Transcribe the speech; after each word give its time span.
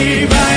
Vai! 0.00 0.50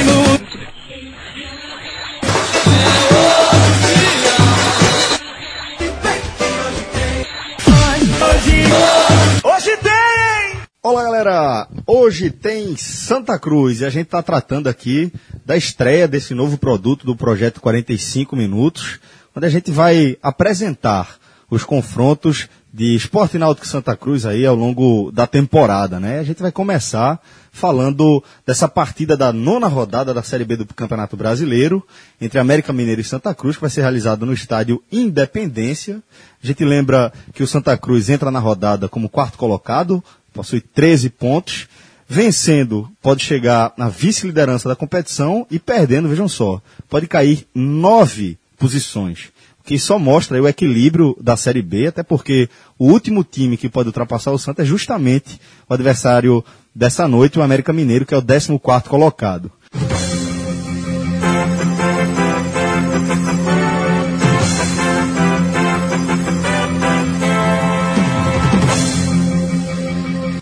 Olá, 10.86 11.04
galera! 11.04 11.68
Hoje 11.86 12.30
tem 12.30 12.78
Santa 12.78 13.38
Cruz 13.38 13.82
e 13.82 13.86
a 13.86 13.90
gente 13.90 14.06
está 14.06 14.22
tratando 14.22 14.68
aqui 14.68 15.12
da 15.46 15.58
estreia 15.58 16.08
desse 16.08 16.34
novo 16.34 16.58
produto 16.58 17.06
do 17.06 17.16
projeto 17.16 17.60
45 17.60 18.36
Minutos, 18.36 19.00
onde 19.36 19.46
a 19.46 19.50
gente 19.50 19.72
vai 19.72 20.18
apresentar 20.22 21.18
os 21.50 21.64
confrontos 21.64 22.48
de 22.74 22.96
Esporte 22.96 23.38
Náutico 23.38 23.68
Santa 23.68 23.96
Cruz 23.96 24.26
aí 24.26 24.48
ao 24.48 24.56
longo 24.56 25.12
da 25.12 25.28
temporada, 25.28 26.00
né? 26.00 26.18
A 26.18 26.24
gente 26.24 26.42
vai 26.42 26.52
começar 26.52 27.22
falando 27.52 28.24
dessa 28.48 28.68
partida 28.68 29.16
da 29.16 29.32
nona 29.32 29.68
rodada 29.68 30.12
da 30.12 30.24
Série 30.24 30.44
B 30.44 30.56
do 30.56 30.66
Campeonato 30.66 31.16
Brasileiro 31.16 31.86
entre 32.20 32.40
América 32.40 32.74
Mineiro 32.74 33.00
e 33.00 33.04
Santa 33.04 33.36
Cruz, 33.36 33.58
que 33.58 33.62
vai 33.62 33.70
ser 33.70 33.82
realizado 33.82 34.26
no 34.26 34.34
estádio 34.34 34.82
Independência. 34.92 36.02
A 36.44 36.48
gente 36.48 36.66
lembra 36.66 37.14
que 37.32 37.44
o 37.44 37.48
Santa 37.48 37.78
Cruz 37.78 38.10
entra 38.10 38.32
na 38.32 38.40
rodada 38.40 38.90
como 38.90 39.08
quarto 39.08 39.38
colocado, 39.38 40.04
possui 40.34 40.60
13 40.60 41.12
pontos. 41.12 41.68
Vencendo, 42.10 42.90
pode 43.02 43.24
chegar 43.24 43.74
na 43.78 43.88
vice-liderança 43.88 44.68
da 44.68 44.76
competição 44.76 45.48
e 45.50 45.58
perdendo, 45.58 46.10
vejam 46.10 46.28
só, 46.28 46.62
pode 46.90 47.08
cair 47.08 47.48
nove 47.56 48.38
posições 48.58 49.33
que 49.64 49.80
só 49.80 49.98
mostra 49.98 50.42
o 50.42 50.48
equilíbrio 50.48 51.16
da 51.22 51.38
Série 51.38 51.62
B, 51.62 51.88
até 51.88 52.04
porque 52.04 52.50
o 52.78 52.88
último 52.88 53.24
time 53.24 53.56
que 53.56 53.70
pode 53.70 53.88
ultrapassar 53.88 54.32
o 54.32 54.38
Santa 54.38 54.62
é 54.62 54.66
justamente 54.66 55.40
o 55.70 55.74
adversário 55.74 56.44
dessa 56.76 57.08
noite, 57.08 57.40
o 57.40 57.42
América 57.42 57.72
Mineiro, 57.72 58.06
que 58.06 58.14
é 58.14 58.18
o 58.18 58.22
14 58.22 58.60
colocado. 58.90 59.52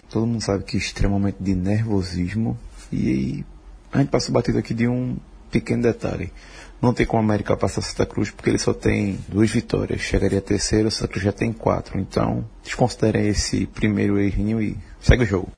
Todo 0.09 0.25
mundo 0.25 0.41
sabe 0.41 0.63
que 0.65 0.77
extremamente 0.77 1.37
de 1.39 1.55
nervosismo 1.55 2.57
e 2.91 3.45
a 3.91 3.99
gente 3.99 4.09
passa 4.09 4.31
batido 4.31 4.57
aqui 4.57 4.73
de 4.73 4.87
um 4.87 5.15
pequeno 5.51 5.83
detalhe. 5.83 6.31
Não 6.81 6.93
tem 6.93 7.05
como 7.05 7.21
a 7.21 7.25
América 7.25 7.55
passar 7.55 7.81
Santa 7.81 8.05
Cruz 8.05 8.31
porque 8.31 8.49
ele 8.49 8.57
só 8.57 8.73
tem 8.73 9.19
duas 9.27 9.51
vitórias. 9.51 10.01
Chegaria 10.01 10.39
a 10.39 10.41
terceiro, 10.41 10.87
o 10.87 10.91
Santa 10.91 11.09
Cruz 11.09 11.23
já 11.23 11.31
tem 11.31 11.53
quatro. 11.53 11.99
Então, 11.99 12.43
desconsiderem 12.63 13.27
esse 13.27 13.67
primeiro 13.67 14.19
errinho 14.19 14.61
e 14.61 14.77
segue 14.99 15.23
o 15.23 15.27
jogo. 15.27 15.51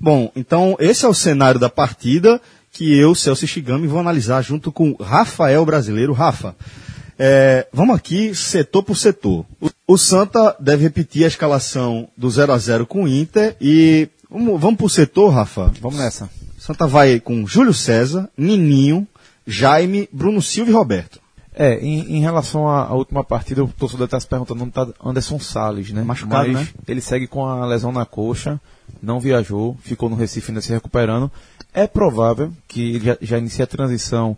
Bom, 0.00 0.30
então 0.34 0.76
esse 0.80 1.04
é 1.04 1.08
o 1.08 1.14
cenário 1.14 1.60
da 1.60 1.70
partida 1.70 2.40
que 2.72 2.96
eu, 2.96 3.14
Celso 3.14 3.46
Shigami, 3.46 3.86
vou 3.86 4.00
analisar 4.00 4.42
junto 4.42 4.70
com 4.70 4.94
Rafael 4.94 5.64
Brasileiro. 5.64 6.12
Rafa, 6.12 6.54
é, 7.18 7.66
vamos 7.72 7.96
aqui 7.96 8.34
setor 8.34 8.82
por 8.82 8.96
setor. 8.96 9.44
O, 9.60 9.70
o, 9.86 9.98
Santa 9.98 10.56
deve 10.58 10.84
repetir 10.84 11.24
a 11.24 11.28
escalação 11.28 12.08
do 12.16 12.30
0 12.30 12.52
a 12.52 12.58
0 12.58 12.86
com 12.86 13.04
o 13.04 13.08
Inter 13.08 13.56
e 13.60 14.08
vamos, 14.30 14.60
vamos 14.60 14.76
para 14.76 14.86
o 14.86 14.90
setor, 14.90 15.30
Rafa? 15.30 15.72
Vamos 15.80 15.98
nessa. 15.98 16.30
Santa 16.58 16.86
vai 16.86 17.20
com 17.20 17.46
Júlio 17.46 17.74
César, 17.74 18.28
Nininho, 18.36 19.06
Jaime, 19.46 20.08
Bruno 20.12 20.40
Silva 20.40 20.70
e 20.70 20.74
Roberto. 20.74 21.20
É, 21.52 21.78
em, 21.80 22.16
em 22.16 22.20
relação 22.20 22.68
à, 22.68 22.84
à, 22.84 22.94
última 22.94 23.24
partida, 23.24 23.62
o 23.62 23.68
torcedor 23.68 24.04
está 24.04 24.18
se 24.20 24.26
perguntando 24.26 24.62
onde 24.62 24.70
está 24.70 24.88
Anderson 25.04 25.38
Salles, 25.38 25.90
né? 25.90 26.02
Machucado, 26.02 26.52
Mas 26.52 26.68
né? 26.68 26.68
ele 26.86 27.00
segue 27.00 27.26
com 27.26 27.44
a 27.44 27.66
lesão 27.66 27.90
na 27.90 28.06
coxa, 28.06 28.60
não 29.02 29.18
viajou, 29.18 29.76
ficou 29.82 30.08
no 30.08 30.16
Recife 30.16 30.50
ainda 30.50 30.60
se 30.60 30.72
recuperando. 30.72 31.30
É 31.74 31.86
provável 31.86 32.52
que 32.68 32.94
ele 32.94 33.04
já, 33.04 33.18
já 33.20 33.38
inicie 33.38 33.62
a 33.62 33.66
transição 33.66 34.36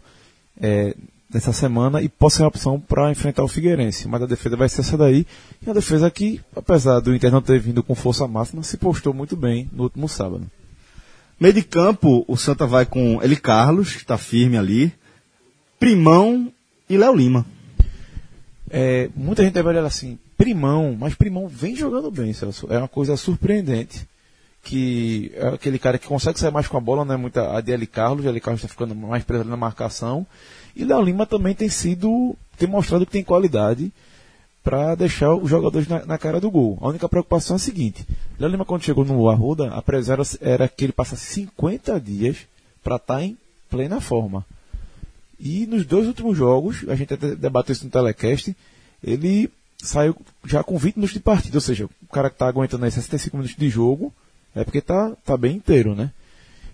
é, 0.61 0.97
nessa 1.33 1.53
semana 1.53 2.01
e 2.03 2.09
possa 2.09 2.39
ser 2.39 2.43
uma 2.43 2.49
opção 2.49 2.81
para 2.81 3.11
enfrentar 3.11 3.45
o 3.45 3.49
Figueirense. 3.49 4.09
Mas 4.09 4.23
a 4.23 4.27
defesa 4.27 4.57
vai 4.57 4.69
ser 4.69 4.81
essa 4.81 4.97
daí. 4.97 5.27
E 5.65 5.71
a 5.71 5.73
defesa 5.75 6.11
que, 6.11 6.41
apesar 6.57 7.01
do 7.01 7.15
Inter 7.15 7.31
não 7.31 7.43
ter 7.43 7.59
vindo 7.61 7.83
com 7.83 7.95
força 7.95 8.27
máxima, 8.27 8.63
se 8.63 8.77
postou 8.77 9.13
muito 9.13 9.37
bem 9.37 9.69
no 9.73 9.85
último 9.85 10.09
sábado. 10.09 10.47
Meio 11.39 11.55
de 11.55 11.63
campo, 11.63 12.25
o 12.29 12.37
Santa 12.37 12.67
vai 12.67 12.87
com 12.87 13.21
Eli 13.23 13.37
Carlos, 13.37 13.93
que 13.93 14.03
está 14.03 14.17
firme 14.17 14.57
ali, 14.57 14.93
Primão 15.79 16.53
e 16.89 16.97
Léo 16.97 17.15
Lima. 17.15 17.47
É, 18.71 19.11
muita 19.15 19.43
gente 19.43 19.53
deve 19.53 19.69
olhar 19.69 19.85
assim, 19.85 20.19
Primão, 20.37 20.97
mas 20.99 21.15
Primão 21.15 21.47
vem 21.49 21.77
jogando 21.77 22.11
bem, 22.11 22.33
Celso. 22.33 22.67
É 22.71 22.79
uma 22.79 22.89
coisa 22.89 23.17
surpreendente. 23.17 24.07
Que 24.65 25.33
é 25.35 25.49
aquele 25.49 25.77
cara 25.77 25.99
que 25.99 26.07
consegue 26.07 26.39
sair 26.39 26.53
mais 26.53 26.69
com 26.69 26.77
a 26.77 26.81
bola, 26.81 27.05
não 27.05 27.15
é 27.15 27.17
muita 27.17 27.57
a 27.57 27.61
de 27.61 27.73
Eli 27.73 27.87
Carlos, 27.87 28.25
Eli 28.25 28.41
Carlos 28.41 28.61
está 28.61 28.69
ficando 28.69 28.95
mais 28.95 29.25
preso 29.25 29.45
na 29.45 29.57
marcação. 29.57 30.25
E 30.77 30.85
Léo 30.85 31.03
Lima 31.03 31.27
também 31.27 31.53
tem 31.53 31.69
sido, 31.69 32.37
tem 32.57 32.69
mostrado 32.69 33.05
que 33.05 33.11
tem 33.11 33.25
qualidade 33.25 33.93
para 34.63 34.95
deixar 34.95 35.35
os 35.35 35.51
jogadores 35.51 35.89
na, 35.89 36.05
na, 36.07 36.19
cara 36.19 36.41
do 36.41 36.51
gol. 36.51 36.79
A 36.81 36.89
única 36.89 37.09
preocupação 37.09 37.57
é 37.57 37.59
a 37.59 37.61
seguinte: 37.61 38.07
Léo 38.39 38.51
Lima, 38.51 38.65
quando 38.65 38.83
chegou 38.83 39.05
no 39.05 39.29
Arruda, 39.29 39.69
a 39.73 39.83
previsão 39.83 40.17
era, 40.41 40.69
que 40.69 40.85
ele 40.85 40.93
passasse 40.93 41.27
50 41.27 42.01
dias 42.01 42.39
para 42.83 42.97
estar 42.97 43.17
tá 43.17 43.23
em 43.23 43.37
plena 43.69 44.01
forma. 44.01 44.45
E 45.39 45.67
nos 45.67 45.85
dois 45.85 46.07
últimos 46.07 46.37
jogos, 46.37 46.85
a 46.89 46.95
gente 46.95 47.15
até 47.15 47.35
debateu 47.35 47.73
isso 47.73 47.85
no 47.85 47.91
telecast, 47.91 48.57
ele 49.03 49.51
saiu 49.83 50.17
já 50.45 50.63
com 50.63 50.79
20 50.79 50.97
minutos 50.97 51.15
de 51.15 51.21
partida, 51.21 51.57
ou 51.57 51.61
seja, 51.61 51.87
o 51.87 52.13
cara 52.13 52.31
que 52.31 52.37
está 52.37 52.47
aguentando 52.47 52.85
aí 52.85 52.91
65 52.91 53.37
minutos 53.37 53.57
de 53.57 53.69
jogo, 53.69 54.13
é 54.55 54.63
porque 54.63 54.79
está 54.79 55.11
tá 55.25 55.37
bem 55.37 55.57
inteiro, 55.57 55.97
né? 55.97 56.13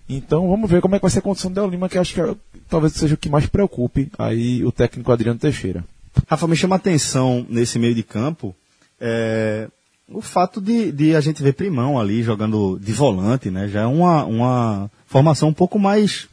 Então 0.07 0.47
vamos 0.47 0.69
ver 0.69 0.81
como 0.81 0.95
é 0.95 0.99
que 0.99 1.03
vai 1.03 1.11
ser 1.11 1.19
a 1.19 1.23
condição 1.23 1.51
do 1.51 1.59
Léo 1.59 1.69
Lima, 1.69 1.89
que 1.89 1.97
acho 1.97 2.13
que 2.13 2.37
talvez 2.69 2.93
seja 2.93 3.15
o 3.15 3.17
que 3.17 3.29
mais 3.29 3.47
preocupe 3.47 4.11
aí 4.17 4.63
o 4.63 4.71
técnico 4.71 5.11
Adriano 5.11 5.39
Teixeira. 5.39 5.83
Rafa, 6.27 6.47
me 6.47 6.55
chama 6.55 6.75
a 6.75 6.77
atenção 6.77 7.45
nesse 7.49 7.77
meio 7.79 7.95
de 7.95 8.03
campo 8.03 8.55
é, 8.99 9.69
o 10.07 10.21
fato 10.21 10.59
de, 10.59 10.91
de, 10.91 11.15
a 11.15 11.21
gente 11.21 11.41
ver 11.41 11.53
Primão 11.53 11.99
ali 11.99 12.23
jogando 12.23 12.79
de 12.79 12.91
volante, 12.91 13.49
né? 13.49 13.67
Já 13.67 13.81
é 13.81 13.85
uma, 13.85 14.25
uma 14.25 14.91
formação 15.05 15.49
um 15.49 15.53
pouco 15.53 15.79
mais 15.79 16.27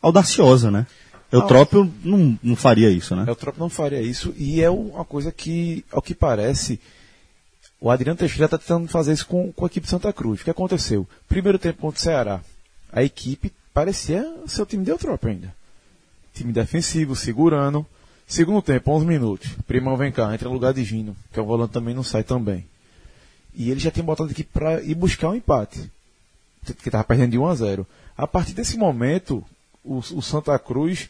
audaciosa, 0.00 0.70
né? 0.70 0.86
Eutrópio 1.32 1.90
não, 2.04 2.38
não 2.42 2.54
faria 2.54 2.88
isso, 2.90 3.16
né? 3.16 3.24
Eutrópio 3.26 3.60
não 3.60 3.68
faria 3.68 4.00
isso 4.00 4.32
e 4.36 4.62
é 4.62 4.70
uma 4.70 5.04
coisa 5.04 5.32
que, 5.32 5.84
ao 5.90 6.00
que 6.00 6.14
parece, 6.14 6.78
o 7.80 7.90
Adriano 7.90 8.18
Teixeira 8.18 8.44
está 8.44 8.58
tentando 8.58 8.86
fazer 8.86 9.12
isso 9.12 9.26
com, 9.26 9.52
com 9.52 9.64
a 9.64 9.66
equipe 9.66 9.84
de 9.84 9.90
Santa 9.90 10.12
Cruz. 10.12 10.40
O 10.40 10.44
que 10.44 10.50
aconteceu? 10.50 11.06
Primeiro 11.28 11.58
tempo 11.58 11.80
contra 11.80 11.98
o 11.98 12.02
Ceará, 12.02 12.40
a 12.92 13.02
equipe 13.02 13.52
parecia 13.74 14.24
ser 14.46 14.62
o 14.62 14.66
time 14.66 14.84
de 14.84 14.90
Eutrópio 14.90 15.30
ainda. 15.30 15.52
Time 16.32 16.52
defensivo, 16.52 17.16
segurando. 17.16 17.84
Segundo 18.26 18.60
tempo, 18.60 18.90
11 18.90 19.06
minutos. 19.06 19.50
Primão 19.66 19.96
vem 19.96 20.10
cá, 20.10 20.34
entra 20.34 20.48
no 20.48 20.54
lugar 20.54 20.74
de 20.74 20.82
Gino, 20.82 21.16
que 21.32 21.38
é 21.38 21.42
o 21.42 21.46
volante 21.46 21.72
também 21.72 21.94
não 21.94 22.02
sai 22.02 22.24
também. 22.24 22.66
E 23.54 23.70
ele 23.70 23.80
já 23.80 23.90
tinha 23.90 24.02
botado 24.04 24.30
aqui 24.30 24.42
para 24.42 24.82
ir 24.82 24.94
buscar 24.94 25.30
um 25.30 25.34
empate. 25.34 25.90
Que 26.64 26.88
estava 26.88 27.04
perdendo 27.04 27.30
de 27.30 27.38
1 27.38 27.46
a 27.46 27.54
0. 27.54 27.86
A 28.16 28.26
partir 28.26 28.52
desse 28.52 28.76
momento, 28.76 29.44
o, 29.84 29.98
o, 29.98 30.20
Santa 30.20 30.58
Cruz 30.58 31.08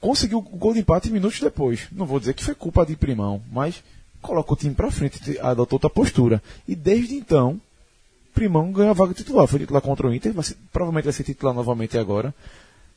conseguiu 0.00 0.38
o 0.38 0.42
gol 0.42 0.74
de 0.74 0.80
empate 0.80 1.10
minutos 1.10 1.40
depois. 1.40 1.86
Não 1.92 2.04
vou 2.04 2.18
dizer 2.18 2.34
que 2.34 2.44
foi 2.44 2.54
culpa 2.54 2.84
de 2.84 2.96
Primão, 2.96 3.40
mas 3.52 3.82
colocou 4.20 4.56
o 4.56 4.58
time 4.58 4.74
para 4.74 4.90
frente, 4.90 5.38
adotou 5.38 5.76
outra 5.76 5.88
postura. 5.88 6.42
E 6.66 6.74
desde 6.74 7.14
então, 7.14 7.60
Primão 8.34 8.72
ganhou 8.72 8.90
a 8.90 8.94
vaga 8.94 9.14
titular. 9.14 9.46
Foi 9.46 9.60
titular 9.60 9.80
contra 9.80 10.08
o 10.08 10.12
Inter, 10.12 10.34
provavelmente 10.72 11.04
vai 11.04 11.12
ser 11.12 11.22
titular 11.22 11.54
novamente 11.54 11.96
agora. 11.96 12.34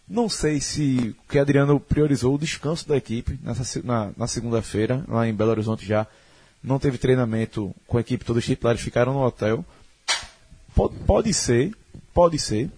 Não 0.08 0.28
sei 0.28 0.60
se 0.60 1.16
que 1.30 1.40
Adriano 1.40 1.80
priorizou 1.80 2.36
o 2.36 2.40
descanso 2.40 2.88
da 2.88 2.98
equipe 2.98 3.40
nessa, 3.42 3.82
na, 3.84 4.12
na 4.18 4.28
segunda-feira, 4.28 5.06
lá 5.08 5.28
em 5.28 5.34
Belo 5.34 5.52
Horizonte 5.52 5.86
já. 5.86 6.06
Não 6.64 6.78
teve 6.78 6.98
treinamento 6.98 7.74
com 7.88 7.98
a 7.98 8.02
equipe, 8.02 8.26
todos 8.26 8.42
os 8.42 8.46
titulares 8.46 8.82
ficaram 8.82 9.14
no 9.14 9.26
hotel. 9.26 9.66
Pode, 10.76 10.96
pode 11.06 11.34
ser, 11.34 11.76
pode 12.14 12.38
ser 12.38 12.70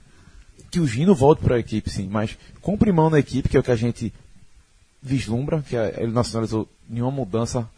que 0.72 0.80
o 0.80 0.88
Gino 0.88 1.14
volte 1.14 1.44
para 1.44 1.56
a 1.56 1.60
equipe, 1.60 1.90
sim, 1.90 2.08
mas 2.10 2.38
com 2.62 2.74
o 2.74 2.78
Primão 2.78 3.10
na 3.10 3.20
equipe, 3.20 3.48
que 3.48 3.58
é 3.58 3.60
o 3.60 3.64
que 3.64 3.72
a 3.72 3.76
gente 3.76 4.14
vislumbra, 5.02 5.62
que 5.62 5.76
ele 5.76 6.12
não 6.12 6.24
sinalizou 6.24 6.68
nenhuma 6.90 7.12
mudança, 7.12 7.70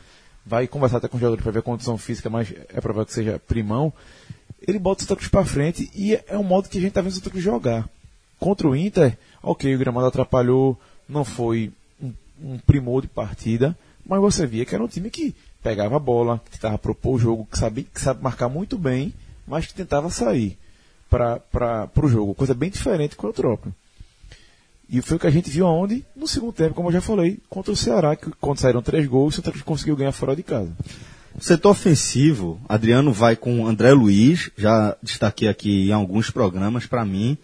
vai 0.46 0.68
conversar 0.68 0.98
até 0.98 1.08
com 1.08 1.18
o 1.18 1.20
jogador 1.20 1.42
para 1.42 1.52
ver 1.52 1.60
a 1.60 1.64
condição 1.64 1.98
física, 1.98 2.30
mas 2.30 2.54
é 2.70 2.80
provável 2.80 3.06
que 3.06 3.14
seja 3.14 3.42
Primão. 3.48 3.92
Ele 4.66 4.80
bota 4.80 5.00
o 5.00 5.04
Santa 5.04 5.16
Cruz 5.16 5.30
para 5.30 5.44
frente 5.44 5.90
e 5.94 6.16
é 6.28 6.38
um 6.38 6.44
modo 6.44 6.70
que 6.70 6.78
a 6.78 6.82
gente 6.82 6.90
está 6.90 7.02
vendo 7.02 7.12
o 7.12 7.16
Santa 7.16 7.30
Cruz 7.30 7.44
jogar. 7.44 7.90
Contra 8.40 8.68
o 8.68 8.76
Inter, 8.76 9.18
ok, 9.42 9.74
o 9.74 9.80
gramado 9.80 10.08
atrapalhou, 10.08 10.80
não 11.08 11.24
foi 11.24 11.72
um, 12.02 12.14
um 12.42 12.58
primor 12.60 13.02
de 13.02 13.08
partida, 13.08 13.78
mas 14.06 14.20
você 14.20 14.46
via 14.46 14.66
que 14.66 14.76
era 14.76 14.84
um 14.84 14.88
time 14.88 15.10
que 15.10 15.36
pegava 15.64 15.96
a 15.96 16.00
bola, 16.00 16.42
que 16.46 16.52
tentava 16.52 16.78
propor 16.78 17.16
o 17.16 17.20
jogo, 17.20 17.48
que 17.50 17.58
sabe, 17.58 17.84
que 17.84 18.00
sabe 18.00 18.22
marcar 18.22 18.50
muito 18.50 18.78
bem, 18.78 19.14
mas 19.48 19.66
que 19.66 19.74
tentava 19.74 20.10
sair 20.10 20.58
para 21.10 21.90
o 22.04 22.08
jogo. 22.08 22.36
Coisa 22.36 22.54
bem 22.54 22.70
diferente 22.70 23.16
com 23.16 23.26
o 23.26 23.30
Eutrópio. 23.30 23.74
E 24.88 25.02
foi 25.02 25.18
o 25.18 25.20
que 25.20 25.28
a 25.28 25.32
gente 25.32 25.50
viu 25.50 25.66
aonde? 25.66 26.06
No 26.16 26.28
segundo 26.28 26.54
tempo, 26.54 26.76
como 26.76 26.90
eu 26.90 26.94
já 26.94 27.02
falei, 27.02 27.40
contra 27.50 27.74
o 27.74 27.76
Ceará, 27.76 28.16
que 28.16 28.30
quando 28.40 28.60
saíram 28.60 28.82
três 28.82 29.08
gols, 29.08 29.34
o 29.34 29.38
Santa 29.38 29.50
Cruz 29.52 29.64
conseguiu 29.64 29.96
ganhar 29.96 30.12
fora 30.12 30.36
de 30.36 30.44
casa. 30.44 30.72
Setor 31.40 31.72
ofensivo, 31.72 32.62
Adriano 32.70 33.12
vai 33.12 33.36
com 33.36 33.66
André 33.66 33.92
Luiz, 33.92 34.52
já 34.56 34.96
destaquei 35.02 35.50
aqui 35.50 35.90
em 35.90 35.92
alguns 35.92 36.30
programas, 36.30 36.86
para 36.86 37.04
mim, 37.04 37.38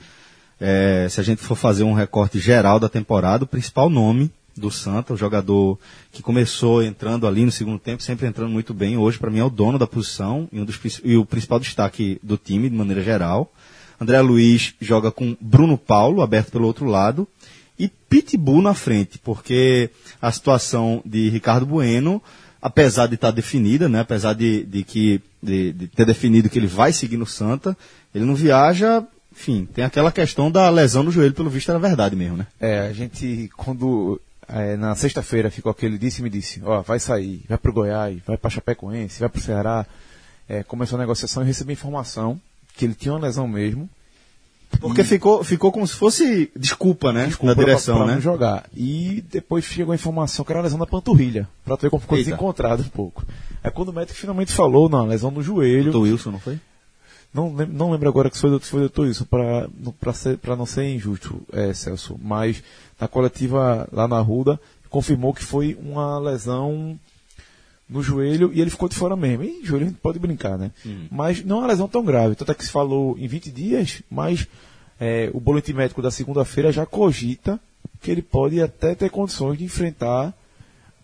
É, 0.63 1.07
se 1.09 1.19
a 1.19 1.23
gente 1.23 1.41
for 1.41 1.55
fazer 1.55 1.83
um 1.83 1.93
recorte 1.93 2.37
geral 2.37 2.79
da 2.79 2.87
temporada, 2.87 3.45
o 3.45 3.47
principal 3.47 3.89
nome 3.89 4.29
do 4.55 4.69
Santa, 4.69 5.11
o 5.11 5.17
jogador 5.17 5.79
que 6.11 6.21
começou 6.21 6.83
entrando 6.83 7.25
ali 7.25 7.43
no 7.43 7.51
segundo 7.51 7.79
tempo, 7.79 8.03
sempre 8.03 8.27
entrando 8.27 8.51
muito 8.51 8.71
bem, 8.71 8.95
hoje 8.95 9.17
para 9.17 9.31
mim 9.31 9.39
é 9.39 9.43
o 9.43 9.49
dono 9.49 9.79
da 9.79 9.87
posição 9.87 10.47
e, 10.51 10.61
um 10.61 10.65
dos, 10.65 10.79
e 11.03 11.17
o 11.17 11.25
principal 11.25 11.59
destaque 11.59 12.19
do 12.21 12.37
time, 12.37 12.69
de 12.69 12.75
maneira 12.75 13.01
geral. 13.01 13.51
André 13.99 14.21
Luiz 14.21 14.75
joga 14.79 15.11
com 15.11 15.35
Bruno 15.41 15.79
Paulo, 15.79 16.21
aberto 16.21 16.51
pelo 16.51 16.67
outro 16.67 16.85
lado, 16.85 17.27
e 17.79 17.87
Pitbull 17.87 18.61
na 18.61 18.75
frente, 18.75 19.17
porque 19.17 19.89
a 20.21 20.31
situação 20.31 21.01
de 21.03 21.27
Ricardo 21.29 21.65
Bueno, 21.65 22.21
apesar 22.61 23.07
de 23.07 23.15
estar 23.15 23.31
definida, 23.31 23.89
né, 23.89 24.01
apesar 24.01 24.33
de, 24.33 24.63
de 24.63 24.83
que, 24.83 25.21
de, 25.41 25.73
de 25.73 25.87
ter 25.87 26.05
definido 26.05 26.49
que 26.49 26.59
ele 26.59 26.67
vai 26.67 26.93
seguir 26.93 27.17
no 27.17 27.25
Santa, 27.25 27.75
ele 28.13 28.25
não 28.25 28.35
viaja 28.35 29.03
enfim, 29.31 29.67
tem 29.73 29.83
aquela 29.83 30.11
questão 30.11 30.51
da 30.51 30.69
lesão 30.69 31.03
no 31.03 31.11
joelho, 31.11 31.33
pelo 31.33 31.49
visto 31.49 31.69
era 31.69 31.79
verdade 31.79 32.15
mesmo, 32.15 32.37
né? 32.37 32.47
É, 32.59 32.79
a 32.81 32.93
gente, 32.93 33.49
quando 33.55 34.19
é, 34.47 34.75
na 34.75 34.93
sexta-feira 34.95 35.49
ficou 35.49 35.71
aquele 35.71 35.97
disse 35.97 36.19
e 36.19 36.23
me 36.23 36.29
disse, 36.29 36.61
ó, 36.63 36.81
vai 36.81 36.99
sair, 36.99 37.43
vai 37.47 37.57
pro 37.57 37.73
Goiás, 37.73 38.19
vai 38.25 38.37
pra 38.37 38.49
Chapecoense, 38.49 39.19
vai 39.19 39.29
pro 39.29 39.41
Ceará. 39.41 39.85
É, 40.49 40.63
começou 40.63 40.97
a 40.97 40.99
negociação 40.99 41.43
e 41.43 41.45
recebi 41.45 41.73
informação 41.73 42.39
que 42.75 42.83
ele 42.83 42.93
tinha 42.93 43.13
uma 43.13 43.21
lesão 43.21 43.47
mesmo. 43.47 43.89
Porque 44.79 45.01
e... 45.01 45.03
ficou, 45.05 45.43
ficou 45.43 45.71
como 45.71 45.87
se 45.87 45.95
fosse 45.95 46.51
desculpa, 46.55 47.13
né? 47.13 47.27
Desculpa 47.27 47.55
na 47.55 47.61
direção, 47.61 47.95
pra, 47.95 48.05
pra 48.05 48.11
né? 48.11 48.15
Não 48.15 48.21
jogar. 48.21 48.65
E 48.75 49.23
depois 49.29 49.63
chegou 49.63 49.91
a 49.91 49.95
informação 49.95 50.43
que 50.43 50.51
era 50.51 50.59
a 50.59 50.63
lesão 50.63 50.79
da 50.79 50.85
panturrilha, 50.85 51.47
pra 51.63 51.77
tu 51.77 51.83
ver 51.83 51.89
como 51.89 52.01
ficou 52.01 52.17
Eita. 52.17 52.29
desencontrado 52.29 52.83
um 52.83 52.89
pouco. 52.89 53.25
É 53.63 53.69
quando 53.69 53.89
o 53.89 53.93
médico 53.93 54.17
finalmente 54.17 54.51
falou, 54.51 54.89
não, 54.89 55.05
lesão 55.05 55.31
no 55.31 55.41
joelho. 55.41 55.95
O 55.95 56.01
Wilson, 56.01 56.31
não 56.31 56.39
foi? 56.39 56.59
Não, 57.33 57.49
não 57.49 57.91
lembro 57.91 58.09
agora 58.09 58.29
que 58.29 58.37
foi, 58.37 58.59
foi 58.59 58.81
doutor 58.81 59.05
Wilson, 59.05 59.25
para 59.25 60.55
não 60.55 60.65
ser 60.65 60.83
injusto, 60.83 61.41
é, 61.53 61.73
Celso, 61.73 62.19
mas 62.21 62.61
na 62.99 63.07
coletiva 63.07 63.87
lá 63.91 64.07
na 64.07 64.19
Ruda, 64.19 64.59
confirmou 64.89 65.33
que 65.33 65.43
foi 65.43 65.77
uma 65.81 66.19
lesão 66.19 66.99
no 67.89 68.03
joelho 68.03 68.51
e 68.53 68.61
ele 68.61 68.69
ficou 68.69 68.89
de 68.89 68.95
fora 68.95 69.15
mesmo. 69.15 69.43
E 69.43 69.63
joelho 69.63 69.85
a 69.85 69.89
gente 69.89 69.99
pode 69.99 70.19
brincar, 70.19 70.57
né? 70.57 70.71
Hum. 70.85 71.07
Mas 71.09 71.43
não 71.43 71.57
é 71.57 71.59
uma 71.59 71.67
lesão 71.67 71.87
tão 71.87 72.03
grave. 72.03 72.35
Tanto 72.35 72.51
é 72.51 72.55
que 72.55 72.65
se 72.65 72.71
falou 72.71 73.17
em 73.17 73.27
20 73.27 73.51
dias, 73.51 74.01
mas 74.09 74.47
é, 74.99 75.29
o 75.33 75.39
boletim 75.39 75.73
médico 75.73 76.01
da 76.01 76.11
segunda-feira 76.11 76.71
já 76.71 76.85
cogita 76.85 77.59
que 78.01 78.11
ele 78.11 78.21
pode 78.21 78.61
até 78.61 78.93
ter 78.93 79.09
condições 79.09 79.57
de 79.57 79.63
enfrentar 79.63 80.33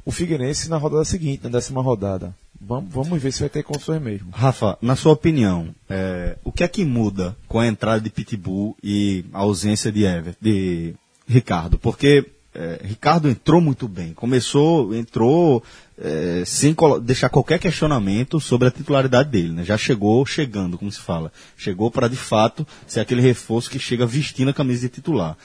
o 0.05 0.11
Figueirense 0.11 0.69
na 0.69 0.77
rodada 0.77 1.03
seguinte, 1.03 1.43
na 1.43 1.49
décima 1.49 1.81
rodada. 1.81 2.33
Vamos, 2.59 2.91
vamos 2.91 3.21
ver 3.21 3.31
se 3.31 3.41
vai 3.41 3.49
ter 3.49 3.63
condições 3.63 4.01
mesmo. 4.01 4.29
Rafa, 4.31 4.77
na 4.81 4.95
sua 4.95 5.13
opinião, 5.13 5.73
é, 5.89 6.37
o 6.43 6.51
que 6.51 6.63
é 6.63 6.67
que 6.67 6.83
muda 6.83 7.35
com 7.47 7.59
a 7.59 7.67
entrada 7.67 8.01
de 8.01 8.09
Pitbull 8.09 8.75
e 8.83 9.25
a 9.31 9.39
ausência 9.39 9.91
de 9.91 10.03
Ever, 10.03 10.35
de 10.41 10.95
Ricardo? 11.27 11.77
Porque 11.77 12.25
é, 12.53 12.81
Ricardo 12.83 13.29
entrou 13.29 13.61
muito 13.61 13.87
bem, 13.87 14.13
começou, 14.13 14.95
entrou 14.95 15.63
é, 15.95 16.43
sem 16.45 16.75
deixar 17.03 17.29
qualquer 17.29 17.59
questionamento 17.59 18.39
sobre 18.39 18.67
a 18.67 18.71
titularidade 18.71 19.29
dele, 19.29 19.49
né? 19.49 19.63
Já 19.63 19.77
chegou 19.77 20.25
chegando, 20.25 20.77
como 20.77 20.91
se 20.91 20.99
fala. 20.99 21.31
Chegou 21.55 21.91
para 21.91 22.07
de 22.07 22.15
fato 22.15 22.65
ser 22.87 22.99
aquele 22.99 23.21
reforço 23.21 23.69
que 23.69 23.77
chega 23.77 24.07
vestindo 24.07 24.49
a 24.49 24.53
camisa 24.53 24.81
de 24.81 24.89
titular. 24.95 25.37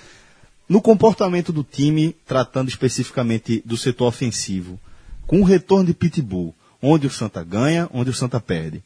No 0.67 0.81
comportamento 0.81 1.53
do 1.53 1.63
time, 1.63 2.17
tratando 2.27 2.71
especificamente 2.71 3.63
do 3.67 3.77
setor 3.77 4.07
ofensivo, 4.07 4.81
com 5.27 5.41
o 5.41 5.45
retorno 5.45 5.85
de 5.85 5.95
Pitbull, 5.95 6.55
onde 6.83 7.07
o 7.07 7.11
Santa 7.11 7.45
ganha, 7.45 7.89
onde 7.93 8.11
o 8.11 8.15
Santa 8.15 8.41
perde. 8.41 8.83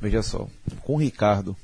Veja 0.00 0.22
só, 0.22 0.48
com 0.82 0.94
o 0.94 0.98
Ricardo, 0.98 1.56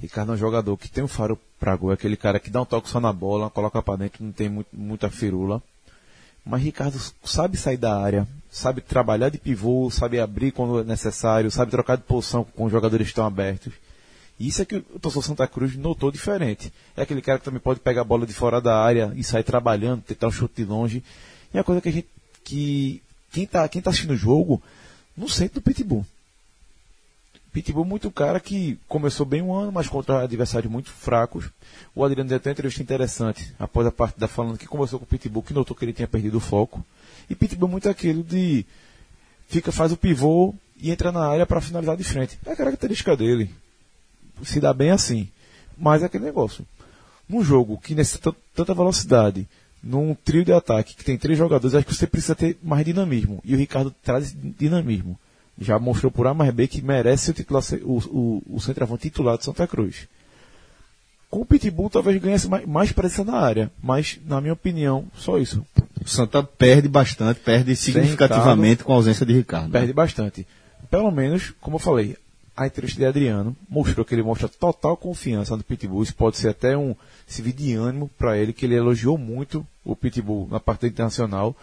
Ricardo 0.00 0.32
é 0.32 0.34
um 0.34 0.38
jogador 0.38 0.76
que 0.76 0.88
tem 0.88 1.04
um 1.04 1.08
faro 1.08 1.38
pra 1.58 1.76
gol, 1.76 1.90
é 1.90 1.94
aquele 1.94 2.16
cara 2.16 2.40
que 2.40 2.50
dá 2.50 2.62
um 2.62 2.64
toque 2.64 2.88
só 2.88 2.98
na 3.00 3.12
bola, 3.12 3.50
coloca 3.50 3.82
para 3.82 3.96
dentro, 3.96 4.24
não 4.24 4.32
tem 4.32 4.48
muito, 4.48 4.68
muita 4.72 5.10
firula. 5.10 5.62
Mas 6.44 6.62
Ricardo 6.62 6.98
sabe 7.22 7.58
sair 7.58 7.76
da 7.76 8.00
área, 8.00 8.26
sabe 8.50 8.80
trabalhar 8.80 9.28
de 9.28 9.38
pivô, 9.38 9.90
sabe 9.90 10.18
abrir 10.18 10.52
quando 10.52 10.80
é 10.80 10.84
necessário, 10.84 11.50
sabe 11.50 11.70
trocar 11.70 11.96
de 11.96 12.02
posição 12.04 12.44
com 12.44 12.64
os 12.64 12.72
jogadores 12.72 13.06
que 13.06 13.10
estão 13.10 13.26
abertos. 13.26 13.74
Isso 14.38 14.62
é 14.62 14.64
que 14.64 14.76
o 14.76 14.98
torcedor 14.98 15.22
Santa 15.22 15.46
Cruz 15.46 15.76
notou 15.76 16.10
diferente. 16.10 16.72
É 16.96 17.02
aquele 17.02 17.20
cara 17.20 17.38
que 17.38 17.44
também 17.44 17.60
pode 17.60 17.78
pegar 17.78 18.00
a 18.00 18.04
bola 18.04 18.26
de 18.26 18.32
fora 18.32 18.58
da 18.58 18.82
área 18.82 19.12
e 19.14 19.22
sair 19.22 19.44
trabalhando, 19.44 20.00
tentar 20.00 20.28
um 20.28 20.32
chute 20.32 20.54
de 20.56 20.64
longe. 20.64 21.04
E 21.52 21.58
é 21.58 21.60
uma 21.60 21.64
coisa 21.64 21.82
que 21.82 21.90
a 21.90 21.92
gente, 21.92 22.08
que 22.42 23.02
quem 23.30 23.44
está 23.44 23.68
quem 23.68 23.82
tá 23.82 23.90
assistindo 23.90 24.12
o 24.12 24.16
jogo 24.16 24.62
no 25.16 25.28
centro 25.28 25.60
do 25.60 25.62
Pitbull. 25.62 26.06
Pitbull 27.52 27.84
muito 27.84 28.10
cara 28.10 28.38
que 28.38 28.78
começou 28.86 29.26
bem 29.26 29.42
um 29.42 29.52
ano, 29.52 29.72
mas 29.72 29.88
contra 29.88 30.22
adversários 30.22 30.70
muito 30.70 30.90
fracos. 30.90 31.46
O 31.94 32.04
Adriano 32.04 32.28
deu 32.28 32.36
até 32.36 32.50
uma 32.50 32.52
entrevista 32.52 32.82
interessante 32.82 33.52
após 33.58 33.86
a 33.86 33.90
partida 33.90 34.28
falando 34.28 34.56
que 34.56 34.66
conversou 34.66 35.00
com 35.00 35.04
o 35.04 35.08
Pitbull, 35.08 35.42
que 35.42 35.52
notou 35.52 35.76
que 35.76 35.84
ele 35.84 35.92
tinha 35.92 36.06
perdido 36.06 36.36
o 36.36 36.40
foco. 36.40 36.84
E 37.28 37.34
Pitbull 37.34 37.68
muito 37.68 37.88
aquilo 37.88 38.22
de 38.22 38.64
fica, 39.48 39.72
faz 39.72 39.90
o 39.90 39.96
pivô 39.96 40.54
e 40.80 40.90
entra 40.90 41.10
na 41.10 41.26
área 41.26 41.44
para 41.44 41.60
finalizar 41.60 41.96
de 41.96 42.04
frente. 42.04 42.38
É 42.46 42.52
a 42.52 42.56
característica 42.56 43.16
dele. 43.16 43.50
Se 44.44 44.60
dá 44.60 44.72
bem 44.72 44.90
assim. 44.90 45.28
Mas 45.76 46.02
é 46.02 46.06
aquele 46.06 46.24
negócio. 46.24 46.64
Num 47.28 47.42
jogo 47.42 47.78
que 47.78 47.94
necessita 47.94 48.34
tanta 48.54 48.74
velocidade, 48.74 49.48
num 49.82 50.14
trio 50.14 50.44
de 50.44 50.52
ataque 50.52 50.94
que 50.94 51.04
tem 51.04 51.16
três 51.16 51.38
jogadores, 51.38 51.74
acho 51.74 51.86
que 51.86 51.94
você 51.94 52.06
precisa 52.06 52.34
ter 52.34 52.58
mais 52.62 52.84
dinamismo. 52.84 53.40
E 53.44 53.54
o 53.54 53.58
Ricardo 53.58 53.94
traz 54.02 54.34
dinamismo. 54.58 55.18
Já 55.58 55.78
mostrou 55.78 56.10
por 56.10 56.26
A 56.26 56.34
mais 56.34 56.52
B 56.52 56.66
que 56.66 56.80
merece 56.80 57.30
o, 57.30 57.34
titular, 57.34 57.62
o, 57.82 57.98
o, 57.98 58.42
o 58.56 58.60
centroavante 58.60 59.02
titular 59.02 59.36
de 59.36 59.44
Santa 59.44 59.66
Cruz. 59.66 60.08
Com 61.28 61.42
o 61.42 61.44
Pitbull 61.44 61.90
talvez 61.90 62.20
ganhasse 62.20 62.48
mais, 62.48 62.66
mais 62.66 62.92
presença 62.92 63.24
na 63.24 63.38
área, 63.38 63.70
mas 63.82 64.18
na 64.26 64.40
minha 64.40 64.52
opinião, 64.52 65.04
só 65.16 65.38
isso. 65.38 65.64
O 66.04 66.08
Santa 66.08 66.42
perde 66.42 66.88
bastante, 66.88 67.40
perde 67.40 67.76
significativamente 67.76 68.70
Ricardo, 68.70 68.84
com 68.86 68.92
a 68.92 68.96
ausência 68.96 69.24
de 69.24 69.32
Ricardo. 69.32 69.66
Né? 69.66 69.78
Perde 69.78 69.92
bastante. 69.92 70.46
Pelo 70.90 71.10
menos, 71.10 71.52
como 71.60 71.76
eu 71.76 71.80
falei, 71.80 72.16
a 72.60 72.66
entrevista 72.66 73.00
de 73.00 73.06
Adriano 73.06 73.56
mostrou 73.70 74.04
que 74.04 74.14
ele 74.14 74.22
mostra 74.22 74.46
total 74.46 74.94
confiança 74.94 75.56
no 75.56 75.64
Pitbull. 75.64 76.02
Isso 76.02 76.14
pode 76.14 76.36
ser 76.36 76.50
até 76.50 76.76
um 76.76 76.94
servir 77.26 77.54
de 77.54 77.72
ânimo 77.72 78.10
para 78.18 78.36
ele, 78.36 78.52
que 78.52 78.66
ele 78.66 78.74
elogiou 78.74 79.16
muito 79.16 79.66
o 79.82 79.96
Pitbull 79.96 80.46
na 80.50 80.60
parte 80.60 80.86
internacional, 80.86 81.56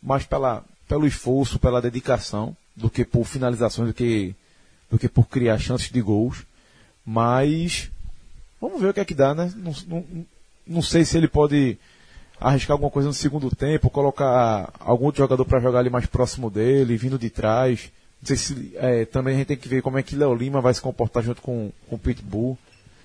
mas 0.00 0.24
pela, 0.24 0.62
pelo 0.86 1.04
esforço, 1.04 1.58
pela 1.58 1.82
dedicação, 1.82 2.56
do 2.76 2.88
que 2.88 3.04
por 3.04 3.24
finalizações, 3.24 3.88
do 3.88 3.94
que, 3.94 4.36
do 4.88 5.00
que 5.00 5.08
por 5.08 5.26
criar 5.26 5.58
chances 5.58 5.90
de 5.90 6.00
gols. 6.00 6.44
Mas 7.04 7.90
vamos 8.60 8.80
ver 8.80 8.90
o 8.90 8.94
que 8.94 9.00
é 9.00 9.04
que 9.04 9.14
dá, 9.14 9.34
né? 9.34 9.52
Não, 9.56 9.72
não, 9.88 10.26
não 10.64 10.82
sei 10.82 11.04
se 11.04 11.16
ele 11.16 11.26
pode 11.26 11.76
arriscar 12.40 12.74
alguma 12.74 12.90
coisa 12.90 13.08
no 13.08 13.14
segundo 13.14 13.50
tempo, 13.50 13.90
colocar 13.90 14.72
algum 14.78 15.06
outro 15.06 15.24
jogador 15.24 15.44
para 15.44 15.58
jogar 15.58 15.80
ali 15.80 15.90
mais 15.90 16.06
próximo 16.06 16.48
dele, 16.50 16.96
vindo 16.96 17.18
de 17.18 17.30
trás. 17.30 17.90
Não 18.24 18.28
sei 18.28 18.36
se 18.38 18.72
é, 18.76 19.04
também 19.04 19.34
a 19.34 19.36
gente 19.36 19.48
tem 19.48 19.56
que 19.56 19.68
ver 19.68 19.82
como 19.82 19.98
é 19.98 20.02
que 20.02 20.16
Léo 20.16 20.34
Lima 20.34 20.62
vai 20.62 20.72
se 20.72 20.80
comportar 20.80 21.22
junto 21.22 21.42
com, 21.42 21.70
com 21.86 21.96
o 21.96 21.98
Pitbull, 21.98 22.58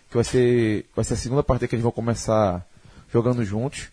que 0.09 0.15
vai 0.15 0.23
ser, 0.23 0.85
vai 0.95 1.03
ser 1.03 1.15
a 1.15 1.17
segunda 1.17 1.43
partida 1.43 1.67
que 1.67 1.75
eles 1.75 1.83
vão 1.83 1.91
começar 1.91 2.65
jogando 3.11 3.43
juntos. 3.43 3.89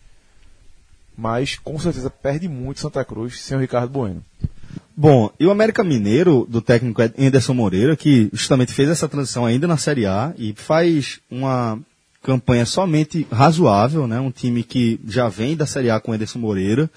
Mas 1.17 1.57
com 1.57 1.77
certeza 1.77 2.09
perde 2.09 2.47
muito 2.47 2.79
Santa 2.79 3.03
Cruz 3.03 3.41
sem 3.41 3.57
o 3.57 3.59
Ricardo 3.59 3.89
Bueno. 3.89 4.23
Bom, 4.95 5.29
e 5.37 5.45
o 5.45 5.51
América 5.51 5.83
Mineiro, 5.83 6.47
do 6.49 6.61
técnico 6.61 7.01
Anderson 7.01 7.53
Moreira, 7.53 7.97
que 7.97 8.29
justamente 8.31 8.71
fez 8.71 8.87
essa 8.87 9.09
transição 9.09 9.45
ainda 9.45 9.67
na 9.67 9.75
Série 9.75 10.05
A 10.05 10.33
e 10.37 10.53
faz 10.53 11.19
uma 11.29 11.77
campanha 12.23 12.65
somente 12.65 13.27
razoável, 13.29 14.07
né? 14.07 14.17
Um 14.17 14.31
time 14.31 14.63
que 14.63 14.97
já 15.05 15.27
vem 15.27 15.57
da 15.57 15.65
Série 15.65 15.89
A 15.89 15.99
com 15.99 16.13
Anderson 16.13 16.39
Moreira 16.39 16.89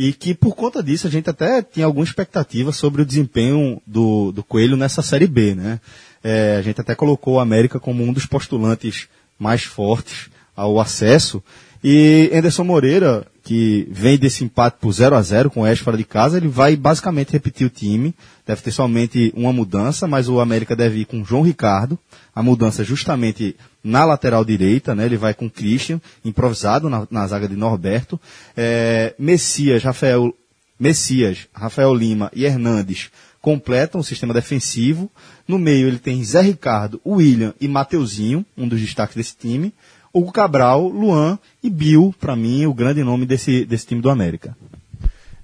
e 0.00 0.14
que 0.14 0.32
por 0.32 0.56
conta 0.56 0.82
disso 0.82 1.06
a 1.06 1.10
gente 1.10 1.28
até 1.28 1.60
tinha 1.60 1.84
alguma 1.84 2.06
expectativa 2.06 2.72
sobre 2.72 3.02
o 3.02 3.04
desempenho 3.04 3.82
do, 3.86 4.32
do 4.32 4.42
Coelho 4.42 4.74
nessa 4.74 5.02
Série 5.02 5.26
B, 5.26 5.54
né? 5.54 5.78
É, 6.24 6.56
a 6.56 6.62
gente 6.62 6.80
até 6.80 6.94
colocou 6.94 7.34
o 7.34 7.38
América 7.38 7.78
como 7.78 8.02
um 8.02 8.10
dos 8.10 8.24
postulantes 8.24 9.08
mais 9.38 9.62
fortes 9.62 10.30
ao 10.56 10.80
acesso. 10.80 11.42
E 11.84 12.30
Anderson 12.32 12.64
Moreira, 12.64 13.26
que 13.42 13.86
vem 13.90 14.18
desse 14.18 14.44
empate 14.44 14.76
por 14.80 14.92
0 14.92 15.16
a 15.16 15.22
0 15.22 15.50
com 15.50 15.60
o 15.60 15.62
Oeste 15.62 15.84
fora 15.84 15.96
de 15.96 16.04
casa, 16.04 16.36
ele 16.36 16.48
vai 16.48 16.76
basicamente 16.76 17.32
repetir 17.32 17.66
o 17.66 17.70
time. 17.70 18.14
Deve 18.46 18.62
ter 18.62 18.70
somente 18.70 19.32
uma 19.36 19.52
mudança, 19.52 20.06
mas 20.06 20.28
o 20.28 20.40
América 20.40 20.76
deve 20.76 21.00
ir 21.00 21.04
com 21.04 21.24
João 21.24 21.42
Ricardo. 21.42 21.98
A 22.34 22.42
mudança 22.42 22.84
justamente 22.84 23.56
na 23.82 24.04
lateral 24.04 24.44
direita, 24.44 24.94
né? 24.94 25.06
Ele 25.06 25.16
vai 25.16 25.34
com 25.34 25.48
Christian, 25.48 26.00
improvisado 26.24 26.88
na, 26.88 27.06
na 27.10 27.26
zaga 27.26 27.48
de 27.48 27.56
Norberto. 27.56 28.20
É, 28.56 29.14
Messias, 29.18 29.82
Rafael, 29.82 30.34
Messias, 30.78 31.48
Rafael 31.52 31.94
Lima 31.94 32.30
e 32.34 32.44
Hernandes 32.44 33.10
completam 33.40 34.00
o 34.00 34.04
sistema 34.04 34.34
defensivo. 34.34 35.10
No 35.46 35.58
meio 35.58 35.88
ele 35.88 35.98
tem 35.98 36.22
Zé 36.22 36.40
Ricardo, 36.40 37.00
William 37.06 37.54
e 37.60 37.66
Mateuzinho, 37.66 38.44
um 38.56 38.68
dos 38.68 38.80
destaques 38.80 39.16
desse 39.16 39.36
time. 39.36 39.72
Hugo 40.12 40.32
Cabral, 40.32 40.88
Luan 40.88 41.38
e 41.62 41.70
Bill, 41.70 42.14
para 42.18 42.34
mim, 42.34 42.66
o 42.66 42.74
grande 42.74 43.02
nome 43.04 43.24
desse, 43.24 43.64
desse 43.64 43.86
time 43.86 44.00
do 44.00 44.10
América. 44.10 44.56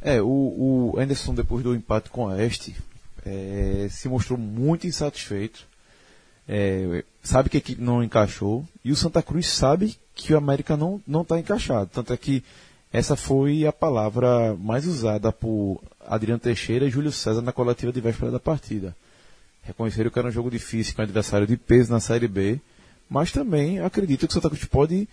É, 0.03 0.21
o, 0.21 0.27
o 0.27 0.95
Anderson, 0.99 1.35
depois 1.35 1.63
do 1.63 1.75
empate 1.75 2.11
com 2.11 2.29
a 2.29 2.43
Este, 2.43 2.75
é, 3.25 3.89
se 3.91 4.09
mostrou 4.09 4.39
muito 4.39 4.87
insatisfeito. 4.87 5.67
é, 6.49 7.05
sabe 7.23 7.49
que 7.49 7.57
a 7.57 7.59
equipe 7.59 7.83
não 7.83 8.03
encaixou 8.03 8.65
e 8.85 8.93
o 8.93 8.97
Santa 8.97 9.23
Cruz 9.23 9.49
sabe 9.49 9.97
que 10.15 10.33
o 10.33 10.39
América 10.39 10.77
não 10.77 11.01
não 11.07 11.23
está 11.23 11.39
encaixado. 11.39 11.91
Tanto 11.93 12.13
é 12.13 12.17
que 12.17 12.43
essa 12.93 13.17
foi 13.17 13.67
a 13.67 13.73
palavra 13.73 14.55
mais 14.57 14.87
usada 14.87 15.33
por 15.33 15.83
Adriano 16.09 16.41
Teixeira 16.41 16.87
e 16.87 16.91
Júlio 16.91 17.13
César 17.13 17.43
na 17.43 17.53
coletiva 17.53 17.93
de 17.93 18.01
véspera 18.01 18.31
da 18.31 18.41
partida. 18.41 18.95
Reconheceram 19.63 20.11
que 20.11 20.19
era 20.19 20.29
um 20.29 20.33
jogo 20.33 20.51
difícil 20.51 20.95
com 20.95 21.03
um 21.03 21.05
adversário 21.05 21.47
de 21.47 21.57
peso 21.57 21.93
na 21.93 22.01
Série 22.01 22.29
B, 22.29 22.61
mas 23.09 23.33
também 23.33 23.81
acredito 23.81 24.27
que 24.27 24.31
o 24.31 24.35
Santa 24.35 24.49
Cruz 24.49 24.65
pode 24.65 25.09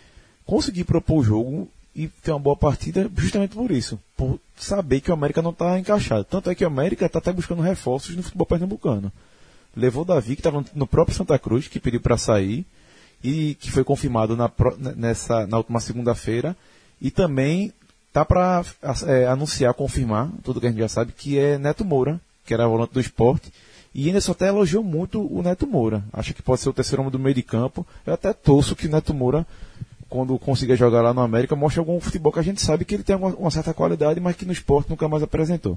conseguir 0.45 0.83
propor 0.83 1.19
o 1.19 1.23
jogo 1.23 1.69
e 1.95 2.07
ter 2.07 2.31
uma 2.31 2.39
boa 2.39 2.55
partida 2.55 3.09
justamente 3.15 3.55
por 3.55 3.71
isso, 3.71 3.99
por 4.17 4.39
saber 4.57 5.01
que 5.01 5.11
o 5.11 5.13
América 5.13 5.41
não 5.41 5.51
está 5.51 5.77
encaixado. 5.77 6.23
Tanto 6.23 6.49
é 6.49 6.55
que 6.55 6.63
o 6.63 6.67
América 6.67 7.05
está 7.05 7.19
até 7.19 7.31
buscando 7.31 7.61
reforços 7.61 8.15
no 8.15 8.23
futebol 8.23 8.45
pernambucano. 8.45 9.11
Levou 9.75 10.05
Davi, 10.05 10.35
que 10.35 10.41
estava 10.41 10.63
no 10.73 10.87
próprio 10.87 11.15
Santa 11.15 11.37
Cruz, 11.37 11.67
que 11.67 11.79
pediu 11.79 12.01
para 12.01 12.17
sair, 12.17 12.65
e 13.23 13.55
que 13.55 13.71
foi 13.71 13.83
confirmado 13.83 14.35
na, 14.35 14.51
nessa, 14.95 15.47
na 15.47 15.57
última 15.57 15.79
segunda-feira, 15.79 16.55
e 17.01 17.09
também 17.09 17.71
tá 18.13 18.23
para 18.23 18.63
é, 19.07 19.25
anunciar, 19.25 19.73
confirmar, 19.73 20.29
tudo 20.43 20.61
que 20.61 20.67
a 20.67 20.69
gente 20.69 20.79
já 20.79 20.87
sabe, 20.87 21.11
que 21.11 21.37
é 21.37 21.57
Neto 21.57 21.83
Moura, 21.83 22.21
que 22.45 22.53
era 22.53 22.67
volante 22.67 22.93
do 22.93 22.99
esporte, 22.99 23.51
e 23.93 24.21
só 24.21 24.31
até 24.31 24.47
elogiou 24.47 24.83
muito 24.83 25.21
o 25.21 25.41
Neto 25.41 25.67
Moura. 25.67 26.03
Acha 26.13 26.33
que 26.33 26.41
pode 26.41 26.61
ser 26.61 26.69
o 26.69 26.73
terceiro 26.73 27.01
homem 27.01 27.11
do 27.11 27.19
meio 27.19 27.35
de 27.35 27.43
campo. 27.43 27.85
Eu 28.05 28.13
até 28.13 28.33
torço 28.33 28.75
que 28.75 28.87
o 28.87 28.89
Neto 28.89 29.13
Moura 29.13 29.45
quando 30.13 30.37
consiga 30.37 30.75
jogar 30.75 31.01
lá 31.01 31.11
no 31.11 31.21
América, 31.21 31.55
mostra 31.55 31.81
algum 31.81 31.99
futebol 31.99 32.31
que 32.31 32.37
a 32.37 32.43
gente 32.43 32.61
sabe 32.61 32.85
que 32.85 32.93
ele 32.93 33.01
tem 33.01 33.15
uma, 33.15 33.29
uma 33.29 33.49
certa 33.49 33.73
qualidade, 33.73 34.19
mas 34.19 34.35
que 34.35 34.45
no 34.45 34.51
esporte 34.51 34.87
nunca 34.87 35.07
mais 35.07 35.23
apresentou. 35.23 35.75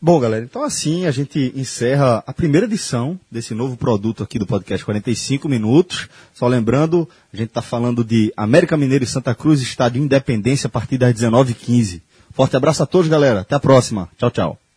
Bom, 0.00 0.20
galera, 0.20 0.44
então 0.44 0.62
assim 0.62 1.06
a 1.06 1.10
gente 1.10 1.52
encerra 1.56 2.22
a 2.24 2.32
primeira 2.32 2.66
edição 2.66 3.18
desse 3.28 3.52
novo 3.52 3.76
produto 3.76 4.22
aqui 4.22 4.38
do 4.38 4.46
podcast 4.46 4.84
45 4.84 5.48
minutos. 5.48 6.08
Só 6.32 6.46
lembrando, 6.46 7.08
a 7.32 7.36
gente 7.36 7.48
está 7.48 7.60
falando 7.60 8.04
de 8.04 8.32
América 8.36 8.76
Mineiro 8.76 9.02
e 9.02 9.08
Santa 9.08 9.34
Cruz, 9.34 9.60
estádio 9.60 10.00
Independência, 10.00 10.68
a 10.68 10.70
partir 10.70 10.98
das 10.98 11.12
19h15. 11.14 12.00
Forte 12.30 12.56
abraço 12.56 12.84
a 12.84 12.86
todos, 12.86 13.08
galera. 13.08 13.40
Até 13.40 13.56
a 13.56 13.60
próxima. 13.60 14.08
Tchau, 14.16 14.30
tchau. 14.30 14.67